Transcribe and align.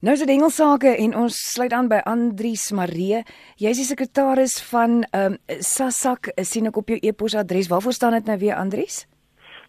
Nou 0.00 0.14
is 0.16 0.22
dit 0.22 0.30
Engelsake 0.32 0.94
en 0.96 1.12
ons 1.20 1.38
sluit 1.52 1.72
aan 1.76 1.88
by 1.90 1.98
Andrius 2.08 2.70
Maree. 2.72 3.18
Jy's 3.60 3.82
die 3.82 3.84
sekretaris 3.84 4.54
van 4.70 5.02
ehm 5.10 5.34
um, 5.34 5.58
Sasak, 5.60 6.30
sien 6.40 6.70
ek 6.70 6.78
op 6.80 6.88
jou 6.88 6.96
e-posadres. 7.04 7.68
Waarvoor 7.68 7.92
staan 7.92 8.14
dit 8.16 8.30
nou 8.30 8.38
weer 8.40 8.54
Andrius? 8.56 9.02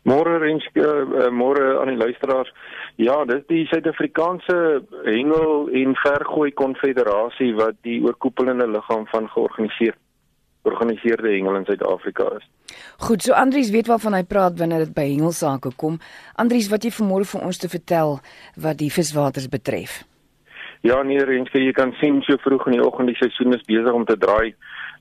Môre 0.08 0.38
Renske, 0.40 0.86
uh, 0.86 1.26
môre 1.36 1.66
aan 1.82 1.92
die 1.92 2.00
luisteraars. 2.00 2.48
Ja, 2.96 3.18
dis 3.28 3.44
die 3.50 3.66
Suid-Afrikaanse 3.74 4.56
Hengel 5.04 5.68
en 5.82 5.98
Vergooi 6.00 6.54
Konfederasie 6.56 7.52
wat 7.60 7.76
die 7.84 8.00
oorkoepelende 8.00 8.70
liggaam 8.72 9.04
van 9.12 9.28
georganiseerde 9.34 10.00
organiseerde 10.64 11.32
hengel 11.34 11.56
in 11.58 11.66
Suid-Afrika 11.66 12.28
is. 12.38 12.46
Goed, 13.02 13.24
so 13.26 13.34
Andrius 13.34 13.74
weet 13.74 13.90
waarvan 13.90 14.14
hy 14.14 14.22
praat 14.24 14.60
wanneer 14.62 14.86
dit 14.86 14.94
by 14.96 15.08
hengelsake 15.10 15.74
kom. 15.76 16.00
Andrius, 16.40 16.70
wat 16.72 16.86
jy 16.88 16.94
vanmôre 16.94 17.28
vir 17.34 17.44
ons 17.50 17.60
te 17.60 17.68
vertel 17.68 18.20
wat 18.56 18.80
die 18.80 18.92
viswaters 18.94 19.50
betref? 19.52 20.04
Ja, 20.82 21.04
nee, 21.06 21.22
Renske, 21.22 21.60
jy 21.62 21.74
kan 21.78 21.92
sien 22.00 22.24
so 22.26 22.40
vroeg 22.42 22.64
in 22.72 22.80
die 22.80 22.86
oggend 22.86 23.12
die 23.12 23.18
seisoen 23.20 23.54
is 23.54 23.66
besig 23.68 23.94
om 23.94 24.06
te 24.06 24.18
draai. 24.18 24.56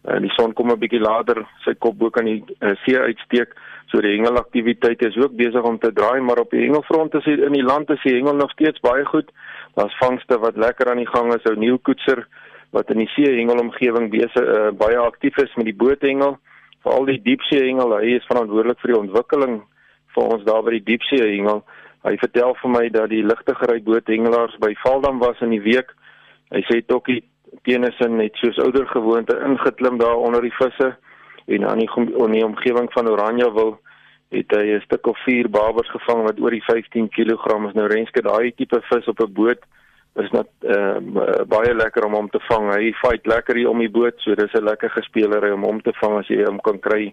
Uh, 0.05 0.19
die 0.21 0.33
son 0.37 0.53
kom 0.53 0.71
'n 0.73 0.79
bietjie 0.81 1.01
later, 1.01 1.45
sy 1.65 1.75
kop 1.75 1.97
bo 1.99 2.11
kan 2.11 2.25
die 2.25 2.45
uh, 2.61 2.75
see 2.85 2.99
uitsteek. 2.99 3.55
So 3.89 4.01
die 4.01 4.13
hengelaktiwiteit 4.15 5.03
is 5.03 5.17
ook 5.17 5.37
besig 5.37 5.65
om 5.65 5.79
te 5.79 5.93
draai, 5.93 6.21
maar 6.21 6.39
op 6.39 6.51
die 6.51 6.63
hengelfront 6.67 7.15
is 7.15 7.27
in 7.27 7.57
die 7.57 7.65
land 7.65 7.91
is 7.91 8.03
die 8.05 8.15
hengel 8.15 8.37
nog 8.37 8.51
steeds 8.51 8.81
baie 8.81 9.05
goed. 9.05 9.33
Daar's 9.75 9.97
vangste 9.99 10.39
wat 10.39 10.57
lekker 10.57 10.91
aan 10.91 11.01
die 11.03 11.09
gang 11.09 11.35
is. 11.35 11.45
Ou 11.49 11.57
Neil 11.57 11.79
Koetser 11.79 12.27
wat 12.71 12.91
in 12.91 13.01
die 13.03 13.11
see 13.17 13.33
hengelomgewing 13.41 14.11
besig 14.11 14.47
uh, 14.47 14.71
baie 14.71 14.99
aktief 15.01 15.37
is 15.43 15.57
met 15.57 15.65
die 15.65 15.77
boothengel. 15.77 16.39
Veral 16.85 17.09
die 17.09 17.23
diepsee 17.25 17.65
hengel, 17.65 17.97
hy 17.97 18.17
is 18.21 18.29
verantwoordelik 18.29 18.81
vir 18.81 18.93
die 18.93 19.01
ontwikkeling 19.01 19.61
vir 20.15 20.25
ons 20.35 20.45
daar 20.45 20.63
by 20.63 20.77
die 20.77 20.87
diepsee 20.93 21.25
hengel. 21.25 21.65
Hy 22.03 22.17
vertel 22.17 22.55
vir 22.63 22.71
my 22.71 22.89
dat 22.89 23.11
die 23.13 23.25
ligtegery 23.25 23.83
boothengelaars 23.85 24.57
by 24.63 24.73
Valdam 24.85 25.19
was 25.21 25.41
in 25.45 25.51
die 25.51 25.61
week. 25.61 25.93
Hy 26.51 26.63
sê 26.69 26.81
Tokkie 26.87 27.23
Tenissen 27.67 28.17
net 28.17 28.39
soos 28.41 28.59
ouer 28.63 28.87
gewoonte 28.89 29.37
ingeklim 29.45 29.99
daar 29.99 30.17
onder 30.17 30.43
die 30.43 30.55
visse 30.55 30.95
en 31.51 31.67
aan 31.67 31.83
die, 31.83 31.91
in 31.97 32.33
die 32.37 32.45
omgewing 32.47 32.89
van 32.95 33.11
Oranje 33.11 33.51
wil 33.53 33.79
het 34.31 34.53
hy 34.55 34.77
'n 34.77 34.81
stuk 34.87 35.07
of 35.07 35.19
4 35.27 35.51
babers 35.51 35.91
gevang 35.91 36.23
wat 36.23 36.41
oor 36.41 36.51
die 36.51 36.65
15 36.65 37.09
kg 37.09 37.67
is. 37.69 37.75
Nou 37.75 37.87
renske 37.87 38.23
daai 38.23 38.53
tipe 38.55 38.81
vis 38.81 39.09
op 39.09 39.21
'n 39.21 39.33
boot 39.33 39.63
is 40.17 40.31
net 40.31 40.49
uh, 40.63 40.99
baie 41.47 41.75
lekker 41.75 42.05
om 42.07 42.15
hom 42.15 42.29
te 42.31 42.41
vang. 42.49 42.73
Hy 42.75 42.93
fight 43.03 43.27
lekker 43.27 43.57
hier 43.57 43.71
om 43.71 43.79
die 43.79 43.91
boot, 43.91 44.15
so 44.19 44.35
dis 44.35 44.55
'n 44.55 44.65
lekker 44.65 44.91
gespelery 44.91 45.51
om 45.51 45.63
hom 45.63 45.81
te 45.83 45.93
vang 46.01 46.19
as 46.19 46.29
jy 46.29 46.45
hom 46.45 46.61
kan 46.61 46.79
kry 46.79 47.13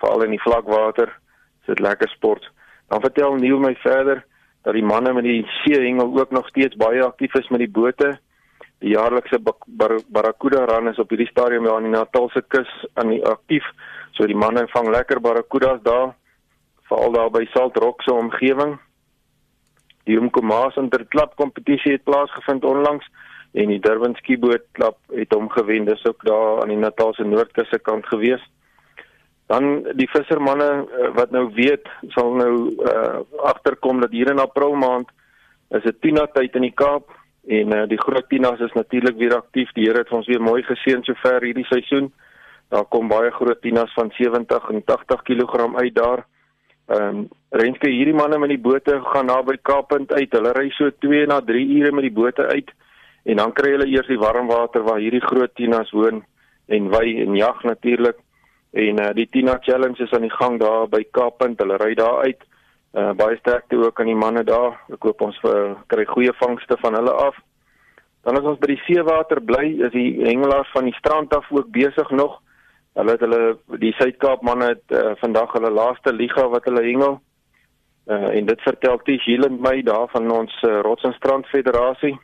veral 0.00 0.24
in 0.24 0.30
die 0.30 0.42
vlakwater. 0.44 1.12
Dit 1.66 1.80
lekker 1.80 2.08
sport. 2.08 2.50
Dan 2.88 3.00
vertel 3.00 3.34
Neil 3.34 3.58
my 3.58 3.74
verder 3.82 4.24
dat 4.62 4.74
die 4.74 4.84
manne 4.84 5.12
met 5.12 5.24
die 5.24 5.46
seehengel 5.62 6.18
ook 6.18 6.30
nog 6.30 6.48
steeds 6.48 6.76
baie 6.76 7.02
aktief 7.04 7.34
is 7.34 7.48
met 7.48 7.62
die 7.62 7.70
bote. 7.70 8.16
Die 8.82 8.92
jaarlikse 8.94 9.38
bar 9.66 10.00
barracuda 10.12 10.64
run 10.64 10.90
is 10.90 10.98
op 10.98 11.10
hierdie 11.10 11.30
stadium 11.30 11.64
daar 11.64 11.78
in 11.78 11.90
die 11.90 11.98
Natalse 11.98 12.42
kus 12.48 12.72
aan 12.94 13.14
die 13.14 13.22
aktief. 13.24 13.64
So 14.18 14.26
die 14.26 14.36
manne 14.36 14.66
vang 14.72 14.90
lekker 14.90 15.20
barracudas 15.20 15.82
daar 15.82 16.14
veral 16.90 17.12
daar 17.12 17.30
by 17.30 17.44
Salt 17.52 17.76
Rock 17.76 18.02
se 18.02 18.12
omgewing. 18.14 18.76
Die 20.06 20.18
Umkomaas 20.18 20.76
interklub 20.78 21.34
kompetisie 21.36 21.96
het 21.96 22.04
plaasgevind 22.04 22.64
onlangs 22.64 23.06
en 23.56 23.72
die 23.72 23.80
Durban 23.80 24.14
skieboot 24.20 24.66
klub 24.78 24.98
het 25.14 25.32
hom 25.34 25.48
gewen. 25.50 25.86
Dis 25.86 26.04
ook 26.06 26.22
daar 26.26 26.62
aan 26.62 26.74
die 26.74 26.78
Natalse 26.78 27.24
noordkus 27.24 27.68
se 27.70 27.78
kant 27.78 28.06
gewees. 28.06 28.42
Dan 29.46 29.84
die 29.94 30.08
vissermanne 30.10 30.70
uh, 30.82 31.12
wat 31.14 31.30
nou 31.30 31.46
weet 31.54 31.86
sal 32.14 32.34
nou 32.34 32.54
uh, 32.82 33.20
agterkom 33.46 34.00
dat 34.02 34.10
hier 34.10 34.30
in 34.30 34.42
April 34.42 34.74
maand 34.74 35.12
is 35.76 35.82
dit 35.86 36.00
Tina 36.00 36.26
tyd 36.34 36.54
in 36.58 36.66
die 36.66 36.74
Kaap 36.74 37.10
en 37.46 37.74
uh, 37.74 37.84
die 37.90 38.00
groot 38.00 38.26
Tinas 38.28 38.60
is 38.60 38.74
natuurlik 38.74 39.16
weer 39.16 39.36
aktief. 39.36 39.70
Die 39.74 39.86
Here 39.86 40.02
het 40.02 40.10
ons 40.10 40.26
weer 40.26 40.42
mooi 40.42 40.62
geseën 40.66 41.04
sover 41.06 41.46
hierdie 41.46 41.66
seisoen. 41.70 42.10
Daar 42.74 42.86
kom 42.90 43.08
baie 43.08 43.30
groot 43.30 43.60
Tinas 43.62 43.92
van 43.94 44.10
70 44.18 44.70
en 44.70 44.82
80 44.84 45.22
kg 45.22 45.68
uit 45.78 45.94
daar. 45.94 46.26
Ehm 46.86 47.08
um, 47.08 47.28
renske 47.56 47.88
hierdie 47.88 48.14
manne 48.14 48.38
met 48.38 48.50
die 48.52 48.60
bote 48.62 48.98
gaan 49.02 49.26
na 49.26 49.40
by 49.42 49.56
Kaappunt 49.62 50.12
uit. 50.12 50.32
Hulle 50.32 50.52
ry 50.54 50.68
so 50.74 50.90
2 50.90 51.26
na 51.26 51.40
3 51.40 51.62
ure 51.78 51.92
met 51.92 52.04
die 52.06 52.14
bote 52.14 52.46
uit 52.46 52.70
en 53.26 53.40
dan 53.42 53.52
kry 53.52 53.72
hulle 53.74 53.88
eers 53.90 54.06
die 54.06 54.18
warm 54.18 54.46
water 54.46 54.84
waar 54.86 55.00
hierdie 55.02 55.22
groot 55.24 55.54
Tinas 55.54 55.90
woon 55.90 56.22
en 56.66 56.90
wy 56.90 57.06
en 57.22 57.34
jag 57.34 57.62
natuurlik. 57.64 58.18
En 58.72 59.00
uh, 59.02 59.12
die 59.14 59.28
Tina 59.30 59.58
Challenge 59.60 60.02
is 60.02 60.12
aan 60.12 60.26
die 60.26 60.36
gang 60.36 60.60
daar 60.60 60.88
by 60.88 61.02
Kaappunt. 61.10 61.60
Hulle 61.60 61.76
ry 61.76 61.94
daar 61.94 62.24
uit. 62.24 62.42
Uh, 62.96 63.12
baie 63.12 63.36
sterkte 63.36 63.76
ook 63.76 64.00
aan 64.00 64.10
die 64.10 64.16
manne 64.16 64.44
daar. 64.44 64.80
Ek 64.92 65.02
hoop 65.04 65.20
ons 65.20 65.38
vir, 65.44 65.76
kry 65.92 66.04
goeie 66.08 66.32
vangste 66.40 66.78
van 66.80 66.96
hulle 66.96 67.12
af. 67.12 67.36
Dan 68.26 68.40
as 68.40 68.48
ons 68.48 68.58
by 68.58 68.72
die 68.72 68.82
seewater 68.86 69.38
bly, 69.44 69.66
is 69.86 69.92
die 69.94 70.24
hengelaars 70.24 70.70
van 70.74 70.88
die 70.88 70.96
strand 70.96 71.34
af 71.36 71.46
ook 71.52 71.68
besig 71.70 72.10
nog. 72.10 72.40
Hulle 72.96 73.12
het 73.12 73.20
hulle 73.22 73.40
die 73.82 73.92
Suid-Kaap 73.98 74.42
manne 74.42 74.72
het 74.72 74.94
uh, 74.96 75.12
vandag 75.20 75.52
hulle 75.52 75.70
laaste 75.70 76.14
liga 76.16 76.46
wat 76.48 76.64
hulle 76.64 76.82
hengel. 76.86 77.18
Uh, 78.06 78.30
en 78.32 78.48
dit 78.48 78.64
vertel 78.64 78.98
Tish 79.04 79.24
Hiland 79.28 79.60
my 79.60 79.82
daar 79.84 80.08
van 80.14 80.30
ons 80.30 80.52
uh, 80.62 80.80
Rots 80.86 81.04
en 81.04 81.14
Strand 81.18 81.46
Federasie. 81.52 82.14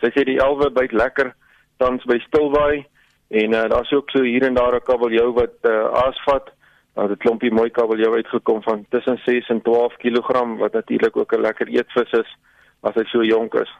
Sy 0.00 0.10
sê 0.14 0.24
die 0.24 0.38
elwe 0.40 0.70
byt 0.72 0.94
lekker 0.96 1.34
tans 1.82 2.06
by 2.08 2.16
Stilbaai. 2.24 2.86
En 3.30 3.52
uh, 3.52 3.68
daar's 3.68 3.92
ook 3.92 4.10
so 4.10 4.22
hier 4.22 4.42
en 4.42 4.54
daar 4.54 4.74
'n 4.74 4.82
kabeljou 4.82 5.32
wat 5.32 5.56
uh, 5.62 5.84
aasvat. 6.04 6.50
Nou 6.94 7.08
dit 7.08 7.18
klompie 7.18 7.52
mooi 7.52 7.70
kabeljou 7.70 8.14
uitgekom 8.14 8.62
van 8.62 8.86
tussen 8.88 9.20
6 9.24 9.48
en 9.48 9.62
12 9.62 9.96
kg 9.96 10.58
wat 10.58 10.72
natuurlik 10.72 11.16
ook 11.16 11.32
'n 11.32 11.40
lekker 11.40 11.66
eetvis 11.66 12.12
is 12.12 12.36
as 12.80 12.94
hy 12.94 13.04
so 13.04 13.22
jonk 13.22 13.54
is. 13.54 13.72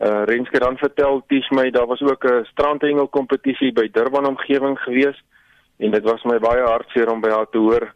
Uh 0.00 0.22
Renske 0.24 0.58
dan 0.58 0.76
vertel 0.76 1.22
Ties 1.26 1.48
my 1.50 1.70
daar 1.70 1.86
was 1.86 2.00
ook 2.00 2.24
'n 2.24 2.44
strandhengel 2.44 3.08
kompetisie 3.08 3.72
by 3.72 3.88
Durban 3.92 4.26
omgewing 4.26 4.78
gewees 4.78 5.22
en 5.78 5.90
dit 5.90 6.02
was 6.02 6.22
my 6.22 6.38
baie 6.38 6.62
hartseer 6.62 7.12
om 7.12 7.20
by 7.20 7.28
haar 7.28 7.48
te 7.50 7.58
hoor 7.58 7.94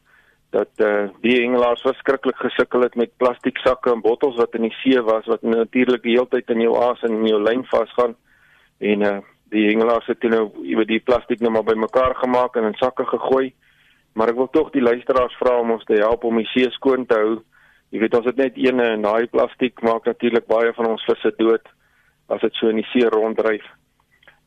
dat 0.50 0.70
uh 0.76 1.08
die 1.20 1.40
hengelaars 1.40 1.80
verskriklik 1.80 2.36
gesukkel 2.36 2.80
het 2.80 2.94
met 2.94 3.16
plastiek 3.16 3.58
sakke 3.58 3.90
en 3.90 4.00
bottels 4.00 4.36
wat 4.36 4.54
in 4.54 4.62
die 4.62 4.76
see 4.82 5.02
was 5.02 5.26
wat 5.26 5.42
natuurlik 5.42 6.02
die 6.02 6.12
hele 6.12 6.28
tyd 6.28 6.50
in 6.50 6.60
jou 6.60 6.76
aas 6.78 7.02
en 7.02 7.10
in 7.10 7.26
jou 7.26 7.42
lyn 7.42 7.64
vasgaan 7.64 8.16
en 8.78 9.02
uh 9.02 9.18
die 9.52 9.66
hengelaars 9.68 10.06
het 10.06 10.22
nou 10.30 10.48
iewers 10.64 10.88
die 10.88 11.02
plastiek 11.02 11.40
nou 11.40 11.52
maar 11.54 11.66
bymekaar 11.66 12.14
gemaak 12.22 12.56
en 12.56 12.70
in 12.70 12.78
sakke 12.80 13.06
gegooi. 13.08 13.52
Maar 14.14 14.30
ek 14.30 14.38
wil 14.38 14.50
tog 14.54 14.70
die 14.74 14.82
luisteraars 14.82 15.34
vra 15.40 15.56
om 15.60 15.74
ons 15.74 15.84
te 15.88 15.98
help 15.98 16.24
om 16.24 16.38
die 16.38 16.48
see 16.52 16.70
skoon 16.76 17.06
te 17.06 17.18
hou. 17.18 17.40
Jy 17.94 18.02
weet 18.02 18.14
ons 18.18 18.28
het 18.30 18.38
net 18.38 18.58
een 18.58 18.80
en 18.82 19.02
daai 19.02 19.26
plastiek 19.30 19.82
maak 19.82 20.06
natuurlik 20.06 20.46
baie 20.50 20.72
van 20.76 20.88
ons 20.94 21.04
visse 21.08 21.34
dood 21.38 21.66
as 22.32 22.40
dit 22.40 22.54
so 22.58 22.70
in 22.70 22.80
die 22.80 22.88
see 22.92 23.06
ronddryf. 23.10 23.66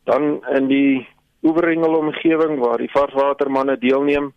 Dan 0.08 0.40
in 0.56 0.70
die 0.72 1.06
oeverhengel 1.46 2.00
omgewing 2.00 2.58
waar 2.64 2.82
die 2.82 2.92
varswatermanne 2.92 3.78
deelneem, 3.80 4.32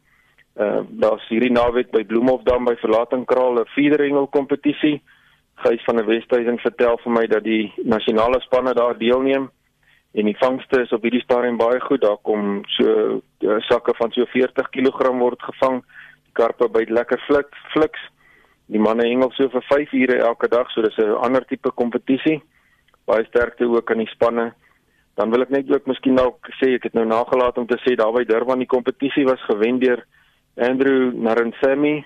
uh 0.61 0.83
daar's 1.03 1.25
hierdie 1.31 1.53
naweek 1.55 1.91
by 1.95 2.03
Bloemhofdam 2.05 2.67
by 2.69 2.75
Verlatingkraal 2.83 3.63
'n 3.63 3.71
vierhengel 3.75 4.27
kompetisie. 4.27 5.01
Gys 5.65 5.83
van 5.87 5.97
die 5.97 6.07
Wesduisen 6.07 6.59
vertel 6.59 6.99
vir 7.05 7.13
my 7.13 7.27
dat 7.27 7.45
die 7.45 7.73
nasionale 7.85 8.41
spanne 8.41 8.75
daar 8.75 8.99
deelneem 8.99 9.49
en 10.13 10.27
die 10.27 10.37
vangste 10.39 10.81
is 10.83 10.93
op 10.93 11.03
hierdie 11.07 11.23
stadium 11.23 11.57
baie 11.57 11.81
goed. 11.81 12.03
Daar 12.03 12.19
kom 12.27 12.63
so 12.77 13.21
uh, 13.47 13.59
sakke 13.69 13.95
van 13.99 14.13
so 14.13 14.27
40 14.33 14.71
kg 14.75 15.13
word 15.19 15.43
gevang. 15.43 15.83
Die 16.27 16.35
karpe 16.39 16.69
byt 16.69 16.91
lekker 16.91 17.23
flik 17.27 17.55
fliks. 17.75 18.01
Die 18.71 18.83
manne 18.83 19.07
hengel 19.07 19.31
so 19.35 19.49
vir 19.51 19.65
5 19.69 19.93
ure 19.99 20.19
elke 20.23 20.49
dag, 20.49 20.71
so 20.71 20.83
dis 20.83 20.99
'n 20.99 21.15
ander 21.27 21.45
tipe 21.47 21.71
kompetisie. 21.71 22.43
Baie 23.07 23.25
sterkte 23.27 23.67
ook 23.67 23.91
aan 23.91 24.05
die 24.05 24.15
spanne. 24.15 24.53
Dan 25.15 25.31
wil 25.31 25.43
ek 25.43 25.51
net 25.51 25.71
ook 25.71 25.87
miskien 25.87 26.15
nou 26.15 26.35
sê 26.61 26.75
ek 26.75 26.85
het 26.85 26.95
nou 26.95 27.05
nagelaat 27.05 27.59
om 27.59 27.67
te 27.67 27.79
sê 27.85 27.97
daar 27.97 28.13
by 28.13 28.25
Durban 28.25 28.59
die 28.59 28.71
kompetisie 28.71 29.25
was 29.27 29.43
gewen 29.45 29.79
deur 29.79 30.05
Andrew 30.57 31.13
Naransemi 31.13 32.05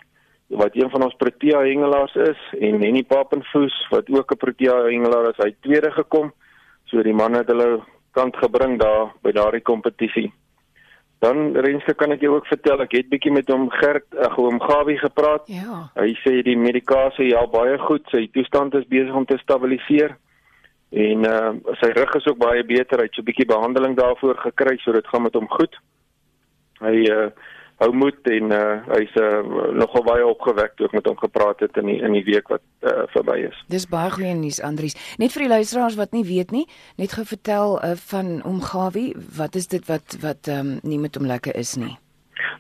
wat 0.49 0.77
een 0.77 0.91
van 0.91 1.03
ons 1.03 1.17
Protea 1.17 1.61
hengelaars 1.61 2.15
is 2.15 2.41
en 2.61 2.83
Henny 2.83 3.03
Papenfoos 3.03 3.87
wat 3.91 4.11
ook 4.11 4.33
'n 4.33 4.37
Protea 4.37 4.77
hengelaar 4.85 5.31
is. 5.31 5.37
Hy 5.37 5.49
het 5.53 5.63
tweede 5.63 5.91
gekom. 5.91 6.33
So 6.85 7.03
die 7.03 7.15
manne 7.15 7.39
het 7.39 7.49
hulle 7.49 7.83
kant 8.15 8.37
gebring 8.37 8.79
daar 8.81 9.13
by 9.23 9.33
daardie 9.33 9.63
kompetisie. 9.63 10.33
Dan 11.25 11.55
Renske 11.57 11.95
kan 11.95 12.13
ek 12.13 12.25
jou 12.25 12.35
ook 12.35 12.49
vertel 12.51 12.83
ek 12.85 12.97
het 12.99 13.09
bietjie 13.09 13.33
met 13.33 13.49
hom 13.49 13.69
Gert 13.73 14.05
ag 14.27 14.35
hom 14.37 14.61
Gawie 14.61 14.99
gepraat. 15.01 15.47
Ja. 15.49 15.87
Hy 15.97 16.13
sê 16.21 16.43
die 16.45 16.57
medikasie 16.59 17.31
ja 17.31 17.45
baie 17.51 17.79
goed, 17.87 18.05
sy 18.13 18.27
toestand 18.35 18.75
is 18.75 18.89
besig 18.91 19.15
om 19.15 19.25
te 19.27 19.39
stabiliseer. 19.41 20.17
En 20.95 21.27
uh 21.27 21.51
sy 21.81 21.91
rug 21.97 22.13
is 22.21 22.29
ook 22.29 22.39
baie 22.39 22.65
beter. 22.65 23.01
Hy 23.01 23.09
het 23.09 23.17
so 23.17 23.23
'n 23.23 23.31
bietjie 23.31 23.51
behandeling 23.51 23.97
daarvoor 23.97 24.37
gekry, 24.47 24.77
so 24.79 24.93
dit 24.93 25.07
gaan 25.07 25.23
met 25.23 25.35
hom 25.35 25.49
goed. 25.49 25.75
Hy 26.81 26.97
uh 27.11 27.31
hou 27.83 27.91
moed 27.93 28.29
en 28.31 28.53
uh, 28.55 28.61
hy's 28.93 29.15
uh, 29.21 29.41
nogal 29.75 30.05
baie 30.07 30.27
opgewek 30.27 30.77
toe 30.77 30.87
ek 30.87 30.95
met 30.99 31.09
hom 31.11 31.17
gepraat 31.19 31.65
het 31.65 31.77
in 31.81 31.91
die, 31.91 31.99
in 32.07 32.15
die 32.17 32.25
week 32.27 32.49
wat 32.53 32.63
uh, 32.87 33.05
verby 33.15 33.41
is. 33.49 33.59
Dis 33.73 33.89
baie 33.91 34.13
goeie 34.15 34.35
nuus 34.39 34.61
Andries. 34.65 34.97
Net 35.19 35.35
vir 35.35 35.47
die 35.47 35.53
luisteraars 35.57 35.99
wat 35.99 36.15
nie 36.15 36.25
weet 36.29 36.55
nie, 36.55 36.65
net 37.01 37.17
gou 37.19 37.27
vertel 37.29 37.79
uh, 37.81 37.95
van 38.13 38.39
Omgawi, 38.47 39.11
wat 39.39 39.59
is 39.59 39.69
dit 39.73 39.85
wat 39.91 40.19
wat 40.23 40.51
um, 40.53 40.79
nie 40.87 41.01
met 41.03 41.19
hom 41.19 41.27
lekker 41.27 41.57
is 41.59 41.75
nie? 41.81 41.97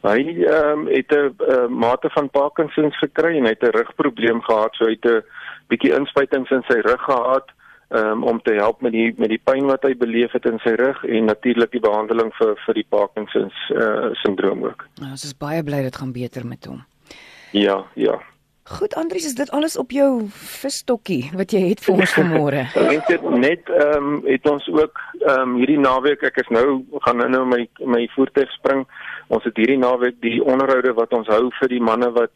Hy 0.04 0.20
um, 0.50 0.86
het 0.90 1.12
'n 1.12 1.32
uh, 1.38 1.66
mate 1.68 2.10
van 2.12 2.30
Parkinson 2.30 2.92
gekry 3.00 3.36
en 3.38 3.46
hy 3.46 3.54
het 3.54 3.62
'n 3.62 3.76
rugprobleem 3.78 4.42
gehad, 4.42 4.74
so 4.74 4.84
hy 4.84 4.98
het 4.98 5.06
'n 5.06 5.22
bietjie 5.68 5.94
inspuitings 5.94 6.50
in 6.50 6.64
sy 6.68 6.80
rug 6.82 7.00
gehad 7.00 7.54
um, 7.88 8.24
om 8.24 8.42
te 8.42 8.52
help 8.52 8.80
met 8.80 8.92
die 8.92 9.14
met 9.18 9.28
die 9.28 9.40
pyn 9.42 9.66
wat 9.70 9.82
hy 9.82 9.94
beleef 9.98 10.32
het 10.32 10.46
in 10.50 10.60
sy 10.64 10.74
rug 10.80 11.04
en 11.04 11.30
natuurlik 11.30 11.72
die 11.72 11.82
behandeling 11.84 12.32
vir 12.38 12.54
vir 12.66 12.80
die 12.80 12.86
Parkinson 12.88 13.50
uh, 13.74 14.12
sindroom 14.22 14.64
ook. 14.64 14.86
Nou, 15.00 15.10
ons 15.10 15.24
is 15.24 15.36
baie 15.36 15.62
bly 15.62 15.82
dit 15.82 15.96
gaan 15.96 16.12
beter 16.12 16.46
met 16.46 16.70
hom. 16.70 16.84
Ja, 17.54 17.84
ja. 17.94 18.18
Goed 18.64 18.94
Andries, 18.96 19.26
is 19.26 19.34
dit 19.36 19.50
alles 19.50 19.76
op 19.76 19.90
jou 19.92 20.24
visstokkie 20.32 21.30
wat 21.36 21.52
jy 21.52 21.60
het 21.66 21.82
vir 21.84 21.98
ons 22.00 22.14
vanmôre? 22.16 22.62
Het 22.72 23.26
net 23.28 23.68
ehm 23.68 24.06
um, 24.06 24.22
het 24.24 24.46
ons 24.48 24.68
ook 24.72 25.00
ehm 25.20 25.42
um, 25.42 25.58
hierdie 25.60 25.78
naweek, 25.78 26.24
ek 26.24 26.40
is 26.40 26.48
nou 26.48 26.80
gaan 27.04 27.20
nou 27.30 27.44
my 27.44 27.60
my 27.84 28.06
voertuig 28.14 28.48
spring. 28.56 28.86
Ons 29.28 29.44
het 29.44 29.60
hierdie 29.60 29.78
naweek 29.78 30.16
die 30.24 30.40
onderhoude 30.40 30.94
wat 30.96 31.12
ons 31.12 31.28
hou 31.28 31.50
vir 31.60 31.74
die 31.76 31.82
manne 31.90 32.08
wat 32.16 32.32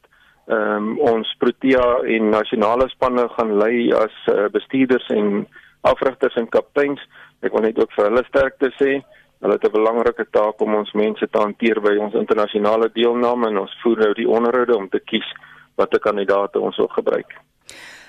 ehm 0.48 0.76
um, 0.76 0.98
ons 1.00 1.34
Protea 1.38 1.86
en 2.16 2.30
nasionale 2.30 2.88
spanne 2.88 3.28
gaan 3.36 3.56
lei 3.60 3.92
as 3.92 4.14
uh, 4.32 4.48
bestuurders 4.52 5.08
en 5.12 5.46
afrigters 5.80 6.36
en 6.40 6.48
kapteins. 6.48 7.02
Ek 7.44 7.52
wil 7.52 7.66
net 7.66 7.78
ook 7.78 7.92
vir 7.96 8.08
hulle 8.08 8.24
sterkte 8.28 8.70
sê. 8.78 8.98
Hulle 9.42 9.54
het 9.54 9.64
'n 9.64 9.76
belangrike 9.76 10.26
taak 10.30 10.60
om 10.60 10.74
ons 10.74 10.92
mense 10.92 11.26
te 11.28 11.38
hanteer 11.38 11.80
by 11.80 11.96
ons 11.96 12.14
internasionale 12.14 12.88
deelname 12.94 13.48
en 13.48 13.58
ons 13.58 13.76
voer 13.82 13.98
nou 13.98 14.12
die 14.14 14.28
onderhoude 14.28 14.76
om 14.76 14.88
te 14.88 15.00
kies 15.00 15.28
watter 15.76 16.00
kandidaate 16.00 16.60
ons 16.60 16.76
wil 16.76 16.88
gebruik. 16.88 17.36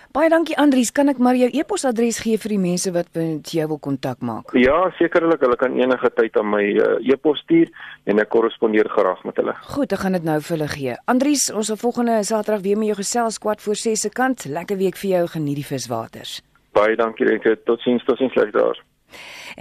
Baie 0.10 0.26
dankie 0.34 0.56
Andries, 0.58 0.90
kan 0.90 1.12
ek 1.12 1.20
maar 1.22 1.38
jou 1.38 1.48
e-posadres 1.54 2.18
gee 2.24 2.40
vir 2.42 2.56
die 2.56 2.62
mense 2.62 2.90
wat 2.96 3.12
met 3.14 3.52
jou 3.54 3.68
wil 3.70 3.78
kontak 3.78 4.24
maak? 4.26 4.56
Ja, 4.58 4.88
sekerlik, 4.98 5.44
hulle 5.46 5.58
kan 5.62 5.76
enige 5.78 6.10
tyd 6.18 6.40
aan 6.42 6.50
my 6.50 6.64
uh, 6.82 6.96
e-pos 7.06 7.44
stuur 7.46 7.70
en 8.10 8.22
ek 8.24 8.32
korrespondeer 8.34 8.90
graag 8.90 9.22
met 9.30 9.38
hulle. 9.38 9.54
Goed, 9.76 9.94
ek 9.94 10.02
gaan 10.02 10.18
dit 10.18 10.26
nou 10.26 10.40
vir 10.42 10.56
hulle 10.56 10.70
gee. 10.74 10.98
Andries, 11.14 11.46
ons 11.54 11.70
sal 11.70 11.78
volgende 11.78 12.18
Saterdag 12.26 12.66
weer 12.66 12.82
met 12.82 12.90
jou 12.90 12.98
gesels 13.04 13.38
kwart 13.38 13.62
voor 13.62 13.78
6 13.78 14.08
se 14.08 14.10
kant. 14.10 14.48
Lekker 14.50 14.82
week 14.82 14.98
vir 14.98 15.12
jou, 15.12 15.24
geniet 15.36 15.62
die 15.62 15.70
viswaters. 15.70 16.40
Baie 16.74 16.98
dankie, 16.98 17.30
Renke. 17.30 17.54
Totsiens, 17.70 18.02
totsiens, 18.10 18.34
luisteraars. 18.34 18.82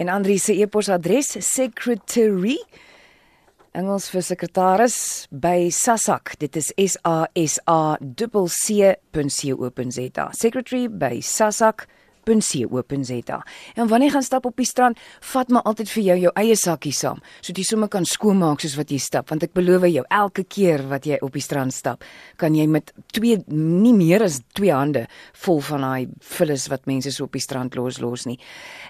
En 0.01 0.09
Andries 0.09 0.49
se 0.49 0.57
e-posadres 0.57 1.35
secretary 1.45 2.57
Engels 3.79 4.09
vir 4.11 4.25
sekretaris 4.27 4.95
by 5.31 5.69
SASAC. 5.71 6.33
Dit 6.43 6.57
is 6.59 6.73
S 6.75 6.97
A 7.07 7.29
S 7.39 7.61
A 7.71 7.97
C 8.01 8.49
C 8.51 8.83
.co 9.15 9.71
.za. 9.71 10.31
Secretary 10.35 10.89
by 10.89 11.21
SASAC 11.23 11.87
www.co.za. 12.29 13.43
En 13.75 13.89
wanneer 13.89 14.09
jy 14.09 14.15
gaan 14.15 14.23
stap 14.23 14.47
op 14.47 14.57
die 14.57 14.67
strand, 14.67 14.99
vat 15.33 15.51
maar 15.53 15.63
altyd 15.69 15.91
vir 15.93 16.03
jou 16.03 16.17
jou 16.25 16.33
eie 16.41 16.57
sakkie 16.57 16.93
saam, 16.93 17.21
sodat 17.41 17.63
jy 17.63 17.67
sommer 17.69 17.91
kan 17.93 18.07
skoonmaak 18.09 18.63
soos 18.63 18.77
wat 18.79 18.93
jy 18.93 18.99
stap, 19.03 19.29
want 19.33 19.45
ek 19.47 19.55
beloof 19.57 19.87
jou, 19.89 20.05
elke 20.11 20.45
keer 20.45 20.85
wat 20.91 21.07
jy 21.07 21.19
op 21.25 21.37
die 21.37 21.45
strand 21.45 21.75
stap, 21.75 22.05
kan 22.41 22.55
jy 22.57 22.67
met 22.71 22.93
twee 23.15 23.39
nie 23.49 23.95
meer 23.97 24.25
as 24.27 24.41
twee 24.57 24.73
hande 24.75 25.07
vol 25.45 25.61
van 25.69 25.87
daai 25.87 26.09
vullis 26.35 26.69
wat 26.73 26.89
mense 26.91 27.13
so 27.15 27.29
op 27.29 27.37
die 27.37 27.43
strand 27.43 27.77
los 27.79 28.01
los 28.03 28.27
nie. 28.29 28.39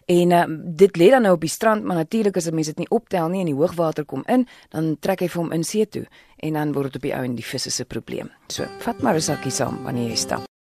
En 0.08 0.32
uh, 0.32 0.44
dit 0.48 1.00
lê 1.00 1.10
dan 1.12 1.26
nou 1.26 1.34
op 1.36 1.44
die 1.44 1.52
strand, 1.52 1.84
maar 1.84 2.00
natuurlik 2.02 2.36
as 2.36 2.48
'n 2.48 2.54
mens 2.54 2.66
dit 2.66 2.78
nie 2.78 2.90
optel 2.90 3.28
nie 3.28 3.40
en 3.40 3.46
die 3.52 3.54
hoogwater 3.54 4.04
kom 4.04 4.24
in, 4.26 4.46
dan 4.70 4.96
trek 5.00 5.20
hy 5.20 5.28
vir 5.28 5.42
hom 5.42 5.52
in 5.52 5.64
see 5.64 5.86
toe 5.86 6.06
en 6.38 6.52
dan 6.52 6.72
word 6.72 6.92
dit 6.92 6.96
op 6.96 7.02
die 7.02 7.14
ou 7.14 7.24
en 7.24 7.34
die 7.34 7.44
visse 7.44 7.70
se 7.70 7.84
probleem. 7.84 8.30
So, 8.48 8.64
vat 8.80 9.02
maar 9.02 9.14
'n 9.14 9.20
sakkie 9.20 9.50
saam 9.50 9.82
wanneer 9.84 10.10
jy 10.10 10.16
stap. 10.16 10.48